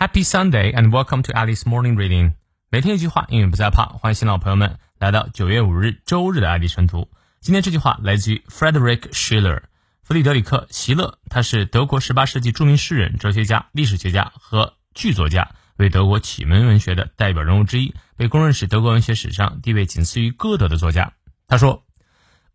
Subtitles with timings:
[0.00, 2.32] Happy Sunday and welcome to Alice Morning Reading。
[2.70, 3.84] 每天一句话，英语不再怕。
[3.84, 7.10] 欢迎新老朋友们来到九月五日周日的爱丽晨读。
[7.42, 9.62] 今天这句话来自于 Frederick Schiller，
[10.02, 21.12] 弗里德里克·席勒，他是德国十八世纪着名诗人、哲学家、历史学家和剧作家，为德国启蒙文学的代表人物之一，被公认是德国文学史上地位仅次于歌德的作家。
[21.46, 21.82] 他说：“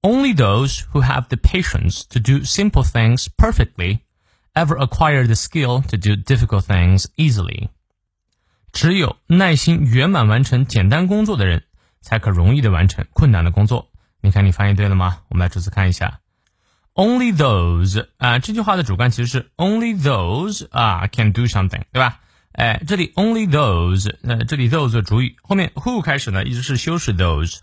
[0.00, 3.98] Only those who have the patience to do simple things perfectly。”
[4.54, 7.68] ever acquire the skill to do difficult things easily。
[8.72, 11.64] 只有耐心圆满完成简单工作的人，
[12.00, 13.90] 才可容易的完成困难的工作。
[14.20, 15.18] 你看，你翻译对了吗？
[15.28, 16.20] 我们来逐词看一下。
[16.94, 22.20] Only those 啊，这句话的主干其实是 only those 啊 can do something，对吧？
[22.52, 27.58] 哎，这里 only those，呃，这里 those 做主语，后面 who 开始呢，一直是修饰 those。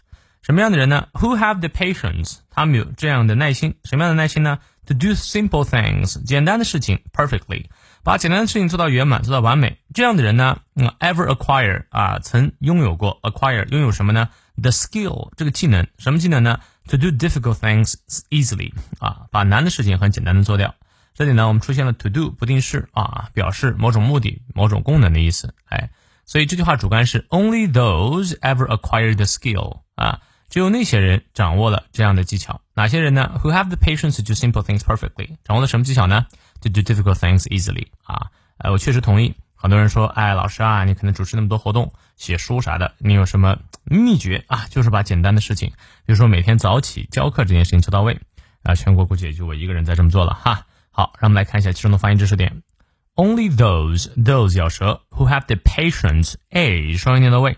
[0.46, 1.08] 什么样的人呢？
[1.14, 2.38] Who have the patience？
[2.50, 3.76] 他们有这样的耐心。
[3.84, 4.60] 什么样的耐心呢？
[4.88, 7.66] To do simple things，简单的事情，perfectly，
[8.04, 9.78] 把简单的事情做到圆满，做到完美。
[9.94, 14.30] 这样的人呢，嗯，ever acquire 啊，曾拥有过 acquire，拥有什么呢？
[14.60, 16.60] The skill 这个技能，什么技能呢？
[16.88, 17.94] To do difficult things
[18.32, 20.74] easily 啊，把难的事情很简单的做掉。
[21.14, 25.54] 这里呢，我们出现了 to do 不定式啊，表示某种目的、某种功能的意思。
[25.66, 25.92] 哎，
[26.26, 30.22] 所以这句话主干是 Only those ever acquire the skill 啊。
[30.49, 35.37] 只有那些人掌握了这样的技巧，哪些人呢？Who have the patience to do simple things perfectly？
[35.45, 36.27] 掌握了什么技巧呢
[36.63, 37.89] ？To do difficult things easily。
[38.05, 39.35] 啊，呃，我确实同意。
[39.55, 44.67] 很多人说，哎，老师啊，你可能主持那么多活动，写书啥的，你有什么秘诀啊？
[44.71, 45.71] 就是把简单的事情，
[46.05, 48.21] 比如说每天早起教课这件事情做到位。
[48.63, 50.67] 啊，全国估计也就我一个人在这么做了哈。
[50.91, 52.63] 好，让我们来看一下其中的发音知识点。
[53.15, 57.57] Only those those 咬舌，who have the patience a 双音念到位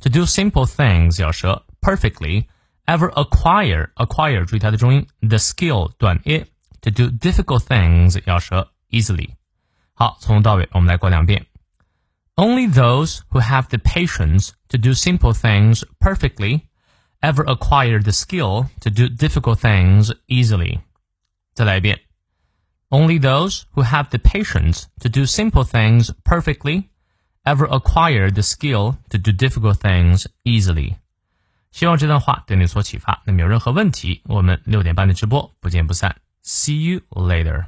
[0.00, 1.64] ，to do simple things 咬舌。
[1.81, 2.45] perfectly
[2.85, 6.45] ever acquire acquire 注意它的重音 the skill 短 i
[6.81, 9.29] to do difficult things 咬舌 easily。
[9.93, 11.45] 好，从头到尾我们来过两遍。
[12.35, 16.63] Only those who have the patience to do simple things perfectly
[17.21, 20.81] ever acquire the skill to do difficult things easily.
[21.53, 22.01] 再来一遍。
[22.89, 26.89] Only those who have the patience to do simple things perfectly
[27.43, 30.97] ever acquire the skill to do difficult things easily.
[31.70, 33.22] 希望这段话对你有所启发。
[33.24, 36.16] 那么有任何问题，我们六点半的直播不见不散。
[36.42, 37.66] See you later.